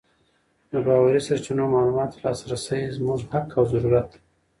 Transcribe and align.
د 0.71 0.73
باوري 0.85 1.21
سرچینو 1.27 1.65
معلوماتو 1.73 2.17
ته 2.17 2.21
لاسرسی 2.25 2.81
زموږ 2.97 3.19
حق 3.31 3.47
او 3.57 3.63
ضرورت 3.73 4.07
دی. 4.11 4.19